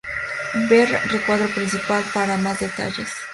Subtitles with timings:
[0.67, 3.11] Ver recuadro principal para más detalles.